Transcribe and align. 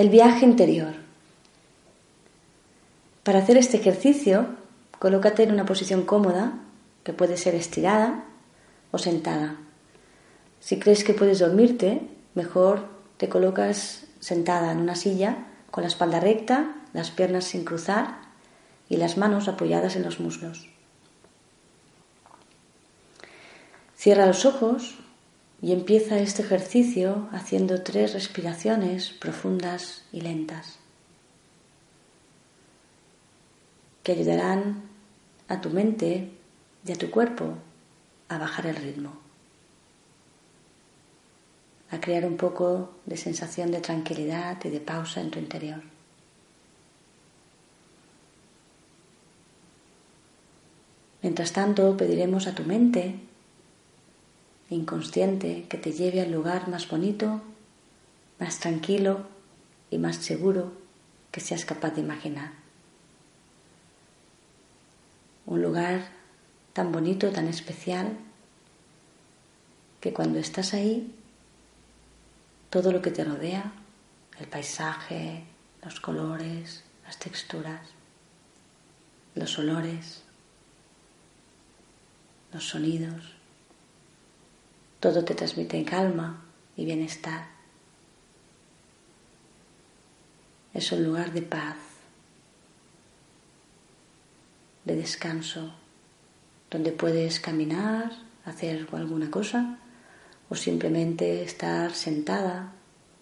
El 0.00 0.08
viaje 0.08 0.46
interior. 0.46 0.94
Para 3.22 3.40
hacer 3.40 3.58
este 3.58 3.76
ejercicio, 3.76 4.46
colócate 4.98 5.42
en 5.42 5.52
una 5.52 5.66
posición 5.66 6.06
cómoda, 6.06 6.54
que 7.04 7.12
puede 7.12 7.36
ser 7.36 7.54
estirada 7.54 8.24
o 8.92 8.96
sentada. 8.96 9.56
Si 10.58 10.78
crees 10.78 11.04
que 11.04 11.12
puedes 11.12 11.40
dormirte, 11.40 12.00
mejor 12.34 12.88
te 13.18 13.28
colocas 13.28 14.06
sentada 14.20 14.72
en 14.72 14.78
una 14.78 14.94
silla 14.94 15.48
con 15.70 15.82
la 15.82 15.88
espalda 15.88 16.18
recta, 16.18 16.76
las 16.94 17.10
piernas 17.10 17.44
sin 17.44 17.66
cruzar 17.66 18.22
y 18.88 18.96
las 18.96 19.18
manos 19.18 19.48
apoyadas 19.48 19.96
en 19.96 20.04
los 20.04 20.18
muslos. 20.18 20.66
Cierra 23.98 24.24
los 24.24 24.46
ojos 24.46 24.98
y 25.62 25.72
empieza 25.72 26.18
este 26.18 26.42
ejercicio 26.42 27.28
haciendo 27.32 27.82
tres 27.82 28.14
respiraciones 28.14 29.10
profundas 29.10 30.04
y 30.12 30.22
lentas 30.22 30.78
que 34.02 34.12
ayudarán 34.12 34.82
a 35.48 35.60
tu 35.60 35.70
mente 35.70 36.30
y 36.86 36.92
a 36.92 36.96
tu 36.96 37.10
cuerpo 37.10 37.54
a 38.28 38.38
bajar 38.38 38.66
el 38.66 38.76
ritmo, 38.76 39.12
a 41.90 42.00
crear 42.00 42.24
un 42.24 42.38
poco 42.38 42.94
de 43.04 43.18
sensación 43.18 43.70
de 43.70 43.80
tranquilidad 43.80 44.56
y 44.64 44.70
de 44.70 44.80
pausa 44.80 45.20
en 45.20 45.30
tu 45.30 45.38
interior. 45.38 45.82
Mientras 51.22 51.52
tanto, 51.52 51.94
pediremos 51.98 52.46
a 52.46 52.54
tu 52.54 52.62
mente 52.64 53.20
inconsciente 54.70 55.66
que 55.68 55.76
te 55.76 55.92
lleve 55.92 56.20
al 56.20 56.30
lugar 56.30 56.68
más 56.68 56.88
bonito, 56.88 57.42
más 58.38 58.60
tranquilo 58.60 59.26
y 59.90 59.98
más 59.98 60.16
seguro 60.16 60.72
que 61.32 61.40
seas 61.40 61.64
capaz 61.64 61.90
de 61.90 62.00
imaginar. 62.00 62.52
Un 65.46 65.62
lugar 65.62 66.08
tan 66.72 66.92
bonito, 66.92 67.30
tan 67.30 67.48
especial, 67.48 68.16
que 70.00 70.12
cuando 70.12 70.38
estás 70.38 70.72
ahí, 70.72 71.14
todo 72.70 72.92
lo 72.92 73.02
que 73.02 73.10
te 73.10 73.24
rodea, 73.24 73.72
el 74.38 74.46
paisaje, 74.46 75.44
los 75.82 76.00
colores, 76.00 76.84
las 77.04 77.18
texturas, 77.18 77.80
los 79.34 79.58
olores, 79.58 80.22
los 82.52 82.68
sonidos, 82.68 83.39
todo 85.00 85.24
te 85.24 85.34
transmite 85.34 85.82
calma 85.84 86.44
y 86.76 86.84
bienestar. 86.84 87.48
Es 90.74 90.92
un 90.92 91.02
lugar 91.04 91.32
de 91.32 91.42
paz, 91.42 91.76
de 94.84 94.96
descanso, 94.96 95.74
donde 96.70 96.92
puedes 96.92 97.40
caminar, 97.40 98.12
hacer 98.44 98.86
alguna 98.92 99.30
cosa 99.30 99.78
o 100.48 100.54
simplemente 100.54 101.42
estar 101.42 101.92
sentada, 101.94 102.72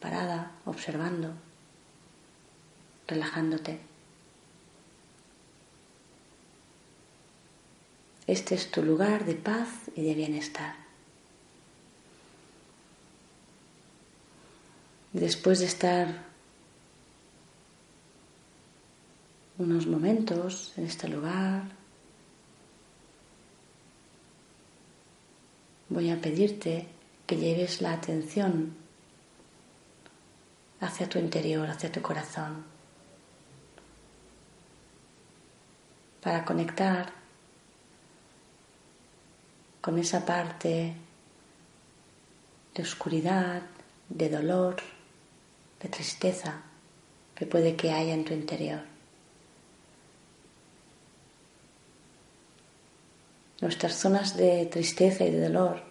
parada, 0.00 0.52
observando, 0.64 1.34
relajándote. 3.06 3.80
Este 8.26 8.54
es 8.54 8.70
tu 8.70 8.82
lugar 8.82 9.24
de 9.24 9.34
paz 9.34 9.68
y 9.94 10.02
de 10.02 10.14
bienestar. 10.14 10.85
Después 15.20 15.60
de 15.60 15.66
estar 15.66 16.26
unos 19.58 19.86
momentos 19.86 20.74
en 20.76 20.84
este 20.84 21.08
lugar, 21.08 21.62
voy 25.88 26.10
a 26.10 26.20
pedirte 26.20 26.86
que 27.26 27.36
lleves 27.36 27.80
la 27.80 27.94
atención 27.94 28.76
hacia 30.80 31.08
tu 31.08 31.18
interior, 31.18 31.66
hacia 31.68 31.90
tu 31.90 32.02
corazón, 32.02 32.64
para 36.20 36.44
conectar 36.44 37.10
con 39.80 39.98
esa 39.98 40.26
parte 40.26 40.94
de 42.74 42.82
oscuridad, 42.82 43.62
de 44.10 44.28
dolor, 44.28 44.76
de 45.86 45.92
tristeza 45.92 46.62
que 47.36 47.46
puede 47.46 47.76
que 47.76 47.92
haya 47.92 48.12
en 48.12 48.24
tu 48.24 48.34
interior. 48.34 48.80
Nuestras 53.60 53.94
zonas 53.94 54.36
de 54.36 54.66
tristeza 54.66 55.24
y 55.24 55.30
de 55.30 55.48
dolor 55.48 55.84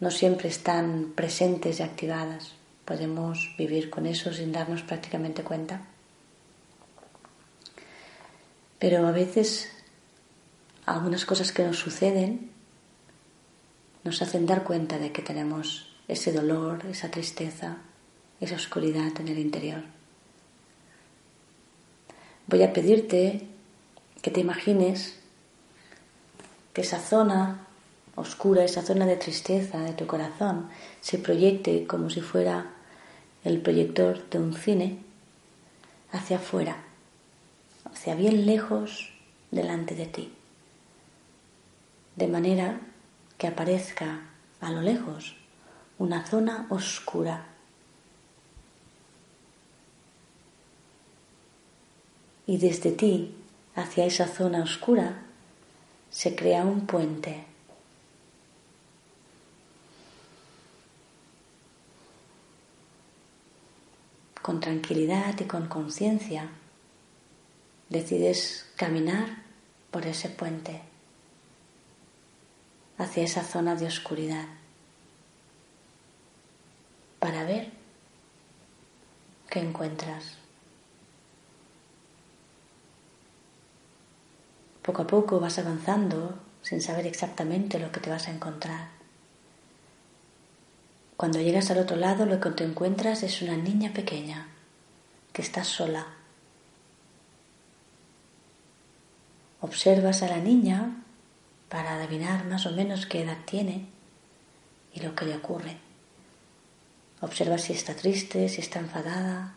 no 0.00 0.10
siempre 0.10 0.48
están 0.48 1.12
presentes 1.14 1.80
y 1.80 1.82
activadas. 1.82 2.54
Podemos 2.86 3.54
vivir 3.58 3.90
con 3.90 4.06
eso 4.06 4.32
sin 4.32 4.52
darnos 4.52 4.82
prácticamente 4.82 5.44
cuenta. 5.44 5.82
Pero 8.78 9.06
a 9.06 9.12
veces 9.12 9.70
algunas 10.86 11.26
cosas 11.26 11.52
que 11.52 11.62
nos 11.62 11.78
suceden 11.78 12.50
nos 14.02 14.22
hacen 14.22 14.46
dar 14.46 14.64
cuenta 14.64 14.98
de 14.98 15.12
que 15.12 15.22
tenemos 15.22 15.94
ese 16.08 16.32
dolor, 16.32 16.86
esa 16.86 17.10
tristeza, 17.10 17.78
esa 18.42 18.56
oscuridad 18.56 19.12
en 19.20 19.28
el 19.28 19.38
interior. 19.38 19.82
Voy 22.48 22.64
a 22.64 22.72
pedirte 22.72 23.46
que 24.20 24.32
te 24.32 24.40
imagines 24.40 25.16
que 26.72 26.80
esa 26.80 26.98
zona 26.98 27.68
oscura, 28.16 28.64
esa 28.64 28.82
zona 28.82 29.06
de 29.06 29.16
tristeza 29.16 29.78
de 29.78 29.92
tu 29.92 30.08
corazón 30.08 30.68
se 31.00 31.18
proyecte 31.18 31.86
como 31.86 32.10
si 32.10 32.20
fuera 32.20 32.72
el 33.44 33.60
proyector 33.60 34.28
de 34.28 34.38
un 34.38 34.54
cine 34.54 34.98
hacia 36.10 36.38
afuera, 36.38 36.82
hacia 37.84 38.16
bien 38.16 38.44
lejos 38.44 39.12
delante 39.52 39.94
de 39.94 40.06
ti, 40.06 40.32
de 42.16 42.26
manera 42.26 42.80
que 43.38 43.46
aparezca 43.46 44.20
a 44.60 44.72
lo 44.72 44.82
lejos 44.82 45.36
una 45.98 46.26
zona 46.26 46.66
oscura 46.68 47.51
y 52.46 52.58
desde 52.58 52.92
ti 52.92 53.34
hacia 53.74 54.04
esa 54.04 54.26
zona 54.26 54.62
oscura 54.62 55.22
se 56.10 56.34
crea 56.34 56.64
un 56.64 56.86
puente. 56.86 57.44
Con 64.42 64.60
tranquilidad 64.60 65.38
y 65.38 65.44
con 65.44 65.68
conciencia 65.68 66.50
decides 67.88 68.66
caminar 68.76 69.44
por 69.90 70.06
ese 70.06 70.28
puente 70.28 70.82
hacia 72.98 73.22
esa 73.22 73.44
zona 73.44 73.76
de 73.76 73.86
oscuridad 73.86 74.46
para 77.20 77.44
ver 77.44 77.70
qué 79.48 79.60
encuentras. 79.60 80.41
Poco 84.82 85.02
a 85.02 85.06
poco 85.06 85.38
vas 85.38 85.58
avanzando 85.58 86.38
sin 86.62 86.80
saber 86.80 87.06
exactamente 87.06 87.78
lo 87.78 87.92
que 87.92 88.00
te 88.00 88.10
vas 88.10 88.28
a 88.28 88.32
encontrar. 88.32 88.88
Cuando 91.16 91.40
llegas 91.40 91.70
al 91.70 91.78
otro 91.78 91.96
lado 91.96 92.26
lo 92.26 92.40
que 92.40 92.50
te 92.50 92.64
encuentras 92.64 93.22
es 93.22 93.42
una 93.42 93.56
niña 93.56 93.92
pequeña 93.92 94.48
que 95.32 95.42
está 95.42 95.62
sola. 95.62 96.06
Observas 99.60 100.22
a 100.24 100.28
la 100.28 100.38
niña 100.38 100.96
para 101.68 101.94
adivinar 101.94 102.44
más 102.46 102.66
o 102.66 102.72
menos 102.72 103.06
qué 103.06 103.22
edad 103.22 103.38
tiene 103.44 103.86
y 104.92 105.00
lo 105.00 105.14
que 105.14 105.24
le 105.24 105.36
ocurre. 105.36 105.76
Observas 107.20 107.62
si 107.62 107.72
está 107.72 107.94
triste, 107.94 108.48
si 108.48 108.60
está 108.60 108.80
enfadada, 108.80 109.54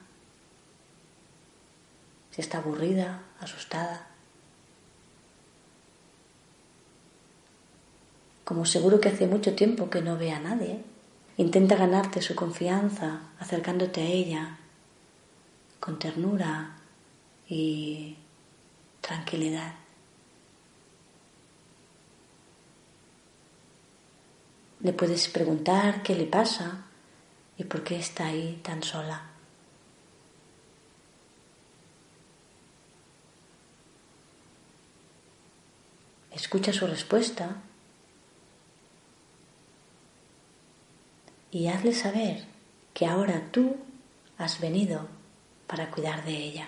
si 2.30 2.42
está 2.42 2.60
aburrida, 2.60 3.24
asustada. 3.40 4.15
como 8.46 8.66
seguro 8.66 9.02
que 9.02 9.10
hace 9.10 9.28
mucho 9.28 9.56
tiempo 9.56 9.90
que 9.90 10.02
no 10.02 10.18
ve 10.18 10.32
a 10.32 10.40
nadie. 10.40 10.84
Intenta 11.36 11.76
ganarte 11.76 12.22
su 12.22 12.36
confianza 12.36 13.32
acercándote 13.40 14.02
a 14.02 14.06
ella 14.06 14.58
con 15.80 16.00
ternura 16.00 16.78
y 17.50 18.16
tranquilidad. 19.02 19.74
Le 24.80 24.94
puedes 24.94 25.28
preguntar 25.28 26.04
qué 26.04 26.16
le 26.16 26.28
pasa 26.28 26.86
y 27.58 27.64
por 27.64 27.84
qué 27.84 27.98
está 27.98 28.28
ahí 28.28 28.60
tan 28.64 28.84
sola. 28.84 29.32
Escucha 36.32 36.72
su 36.72 36.86
respuesta 36.86 37.56
y 41.56 41.70
hazle 41.70 41.94
saber 41.94 42.44
que 42.94 43.06
ahora 43.06 43.48
tú 43.50 43.78
has 44.38 44.60
venido 44.60 45.08
para 45.68 45.90
cuidar 45.90 46.26
de 46.26 46.36
ella, 46.36 46.68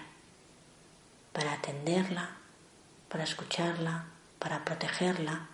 para 1.34 1.52
atenderla, 1.52 2.38
para 3.10 3.26
escucharla, 3.26 4.06
para 4.40 4.64
protegerla 4.64 5.50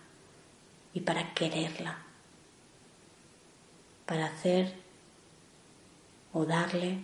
y 0.92 1.00
para 1.00 1.34
quererla, 1.34 1.98
para 4.06 4.26
hacer 4.26 4.72
o 6.32 6.44
darle 6.44 7.00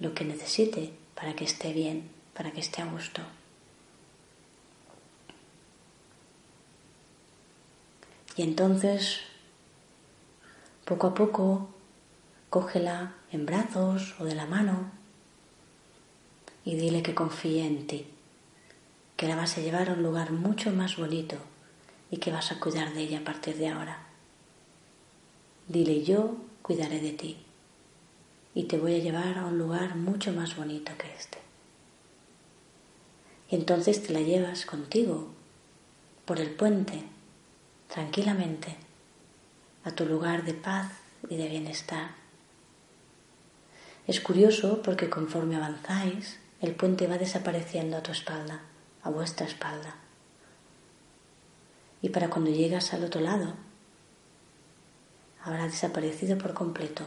lo 0.00 0.12
que 0.12 0.24
necesite 0.24 0.92
para 1.14 1.36
que 1.36 1.44
esté 1.44 1.72
bien, 1.72 2.10
para 2.34 2.50
que 2.50 2.58
esté 2.58 2.82
a 2.82 2.86
gusto. 2.86 3.22
Y 8.34 8.42
entonces, 8.42 9.20
poco 10.90 11.06
a 11.06 11.14
poco, 11.14 11.68
cógela 12.50 13.14
en 13.30 13.46
brazos 13.46 14.16
o 14.18 14.24
de 14.24 14.34
la 14.34 14.46
mano 14.46 14.90
y 16.64 16.74
dile 16.74 17.04
que 17.04 17.14
confíe 17.14 17.64
en 17.64 17.86
ti, 17.86 18.08
que 19.16 19.28
la 19.28 19.36
vas 19.36 19.56
a 19.56 19.60
llevar 19.60 19.88
a 19.88 19.92
un 19.92 20.02
lugar 20.02 20.32
mucho 20.32 20.72
más 20.72 20.96
bonito 20.96 21.36
y 22.10 22.16
que 22.16 22.32
vas 22.32 22.50
a 22.50 22.58
cuidar 22.58 22.92
de 22.92 23.02
ella 23.02 23.20
a 23.20 23.24
partir 23.24 23.56
de 23.56 23.68
ahora. 23.68 24.04
Dile 25.68 26.02
yo 26.02 26.34
cuidaré 26.60 26.98
de 26.98 27.12
ti 27.12 27.36
y 28.56 28.64
te 28.64 28.76
voy 28.76 28.96
a 28.96 28.98
llevar 28.98 29.38
a 29.38 29.46
un 29.46 29.58
lugar 29.58 29.94
mucho 29.94 30.32
más 30.32 30.56
bonito 30.56 30.90
que 30.98 31.14
este. 31.14 31.38
Y 33.48 33.54
entonces 33.54 34.02
te 34.02 34.12
la 34.12 34.22
llevas 34.22 34.66
contigo 34.66 35.28
por 36.24 36.40
el 36.40 36.50
puente, 36.50 37.04
tranquilamente, 37.86 38.89
a 39.84 39.90
tu 39.92 40.04
lugar 40.04 40.44
de 40.44 40.54
paz 40.54 40.90
y 41.28 41.36
de 41.36 41.48
bienestar. 41.48 42.10
Es 44.06 44.20
curioso 44.20 44.82
porque 44.82 45.08
conforme 45.08 45.56
avanzáis, 45.56 46.38
el 46.60 46.74
puente 46.74 47.06
va 47.06 47.18
desapareciendo 47.18 47.96
a 47.96 48.02
tu 48.02 48.12
espalda, 48.12 48.60
a 49.02 49.10
vuestra 49.10 49.46
espalda. 49.46 49.94
Y 52.02 52.08
para 52.10 52.28
cuando 52.28 52.50
llegas 52.50 52.92
al 52.92 53.04
otro 53.04 53.20
lado, 53.20 53.54
habrá 55.42 55.64
desaparecido 55.64 56.38
por 56.38 56.54
completo. 56.54 57.04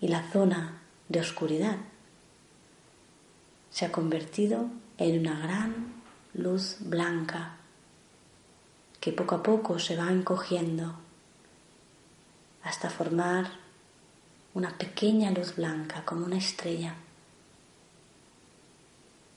Y 0.00 0.08
la 0.08 0.30
zona 0.30 0.82
de 1.08 1.20
oscuridad 1.20 1.76
se 3.70 3.86
ha 3.86 3.92
convertido 3.92 4.68
en 4.98 5.20
una 5.20 5.38
gran 5.40 6.02
luz 6.34 6.76
blanca 6.80 7.56
que 9.06 9.12
poco 9.12 9.36
a 9.36 9.42
poco 9.44 9.78
se 9.78 9.94
va 9.94 10.10
encogiendo 10.10 10.96
hasta 12.64 12.90
formar 12.90 13.52
una 14.52 14.76
pequeña 14.76 15.30
luz 15.30 15.54
blanca 15.54 16.04
como 16.04 16.26
una 16.26 16.38
estrella 16.38 16.96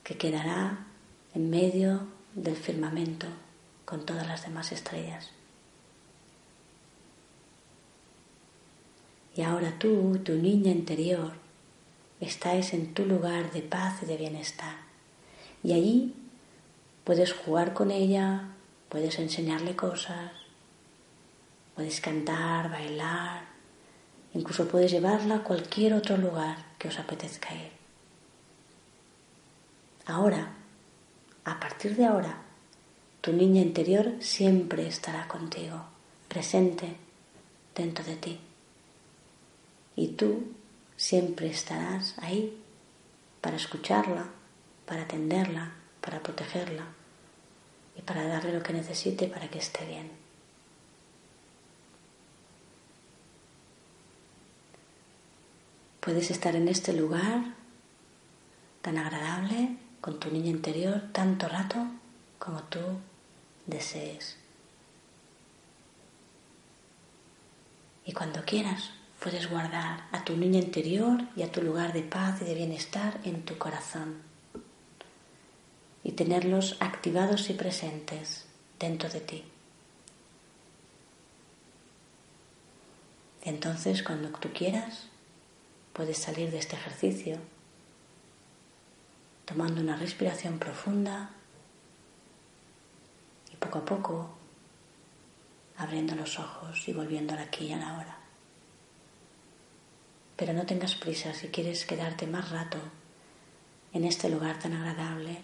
que 0.02 0.16
quedará 0.18 0.86
en 1.34 1.50
medio 1.50 2.00
del 2.34 2.56
firmamento 2.56 3.28
con 3.84 4.04
todas 4.04 4.26
las 4.26 4.42
demás 4.42 4.72
estrellas. 4.72 5.30
Y 9.36 9.42
ahora 9.42 9.78
tú, 9.78 10.18
tu 10.24 10.32
niña 10.32 10.72
interior, 10.72 11.30
estáis 12.18 12.74
en 12.74 12.92
tu 12.92 13.06
lugar 13.06 13.52
de 13.52 13.62
paz 13.62 14.02
y 14.02 14.06
de 14.06 14.16
bienestar. 14.16 14.78
Y 15.62 15.74
allí 15.74 16.12
puedes 17.04 17.32
jugar 17.32 17.72
con 17.72 17.92
ella, 17.92 18.56
puedes 18.90 19.18
enseñarle 19.18 19.74
cosas, 19.74 20.32
puedes 21.74 22.00
cantar, 22.00 22.70
bailar, 22.70 23.44
incluso 24.34 24.68
puedes 24.68 24.90
llevarla 24.90 25.36
a 25.36 25.42
cualquier 25.42 25.94
otro 25.94 26.18
lugar 26.18 26.58
que 26.78 26.88
os 26.88 26.98
apetezca 26.98 27.54
ir. 27.54 27.70
Ahora 30.06 30.56
a 31.44 31.58
partir 31.58 31.96
de 31.96 32.04
ahora, 32.04 32.42
tu 33.20 33.32
niña 33.32 33.62
interior 33.62 34.12
siempre 34.20 34.86
estará 34.86 35.26
contigo, 35.26 35.84
presente 36.28 36.96
dentro 37.74 38.04
de 38.04 38.16
ti. 38.16 38.40
Y 39.96 40.08
tú 40.08 40.44
siempre 40.96 41.48
estarás 41.48 42.14
ahí 42.18 42.60
para 43.40 43.56
escucharla, 43.56 44.26
para 44.84 45.02
atenderla, 45.02 45.72
para 46.00 46.20
protegerla 46.20 46.99
y 47.96 48.02
para 48.02 48.26
darle 48.26 48.52
lo 48.52 48.62
que 48.62 48.72
necesite 48.72 49.26
para 49.26 49.48
que 49.48 49.58
esté 49.58 49.84
bien. 49.86 50.10
Puedes 56.00 56.30
estar 56.30 56.56
en 56.56 56.68
este 56.68 56.92
lugar 56.92 57.54
tan 58.80 58.96
agradable 58.96 59.76
con 60.00 60.18
tu 60.18 60.30
niña 60.30 60.48
interior 60.48 61.02
tanto 61.12 61.48
rato 61.48 61.86
como 62.38 62.62
tú 62.64 62.80
desees. 63.66 64.38
Y 68.06 68.12
cuando 68.12 68.42
quieras, 68.44 68.90
puedes 69.22 69.50
guardar 69.50 70.08
a 70.10 70.24
tu 70.24 70.36
niña 70.36 70.58
interior 70.58 71.20
y 71.36 71.42
a 71.42 71.52
tu 71.52 71.60
lugar 71.60 71.92
de 71.92 72.02
paz 72.02 72.40
y 72.40 72.46
de 72.46 72.54
bienestar 72.54 73.20
en 73.24 73.44
tu 73.44 73.58
corazón 73.58 74.29
y 76.02 76.12
tenerlos 76.12 76.76
activados 76.80 77.50
y 77.50 77.54
presentes 77.54 78.46
dentro 78.78 79.08
de 79.08 79.20
ti. 79.20 79.44
Entonces, 83.42 84.02
cuando 84.02 84.28
tú 84.30 84.50
quieras, 84.52 85.06
puedes 85.92 86.18
salir 86.18 86.50
de 86.50 86.58
este 86.58 86.76
ejercicio 86.76 87.38
tomando 89.44 89.80
una 89.80 89.96
respiración 89.96 90.58
profunda 90.58 91.30
y 93.52 93.56
poco 93.56 93.78
a 93.78 93.84
poco 93.84 94.30
abriendo 95.76 96.14
los 96.14 96.38
ojos 96.38 96.86
y 96.88 96.92
volviendo 96.92 97.34
aquí 97.34 97.66
y 97.66 97.72
a 97.72 97.78
la 97.78 97.98
hora. 97.98 98.18
Pero 100.36 100.52
no 100.52 100.66
tengas 100.66 100.94
prisa 100.94 101.34
si 101.34 101.48
quieres 101.48 101.84
quedarte 101.84 102.26
más 102.26 102.50
rato 102.50 102.78
en 103.92 104.04
este 104.04 104.28
lugar 104.28 104.58
tan 104.58 104.74
agradable, 104.74 105.38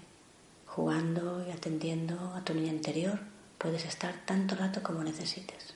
jugando 0.76 1.42
y 1.48 1.50
atendiendo 1.52 2.34
a 2.34 2.44
tu 2.44 2.52
niña 2.52 2.70
interior, 2.70 3.18
puedes 3.56 3.86
estar 3.86 4.14
tanto 4.26 4.54
rato 4.56 4.82
como 4.82 5.02
necesites. 5.02 5.74